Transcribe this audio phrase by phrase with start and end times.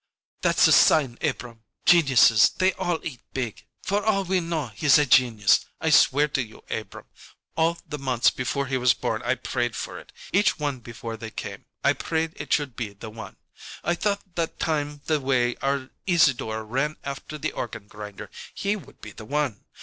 [0.41, 3.67] "That's a sign, Abrahm; geniuses, they all eat big.
[3.83, 5.63] For all we know, he's a genius.
[5.79, 7.05] I swear to you, Abrahm,
[7.55, 10.11] all the months before he was born I prayed for it.
[10.33, 13.35] Each one before they came, I prayed it should be the one.
[13.83, 19.01] I thought that time the way our Isadore ran after the organ grinder he would
[19.01, 19.65] be the one.